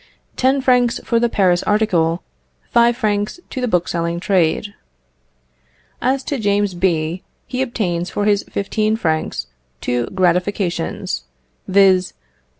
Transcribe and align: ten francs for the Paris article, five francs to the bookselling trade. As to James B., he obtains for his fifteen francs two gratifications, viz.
ten 0.35 0.61
francs 0.61 0.99
for 1.03 1.19
the 1.19 1.29
Paris 1.29 1.61
article, 1.61 2.23
five 2.71 2.97
francs 2.97 3.39
to 3.51 3.61
the 3.61 3.67
bookselling 3.67 4.19
trade. 4.19 4.73
As 6.01 6.23
to 6.23 6.39
James 6.39 6.73
B., 6.73 7.21
he 7.45 7.61
obtains 7.61 8.09
for 8.09 8.25
his 8.25 8.43
fifteen 8.49 8.95
francs 8.95 9.45
two 9.79 10.07
gratifications, 10.07 11.25
viz. 11.67 12.13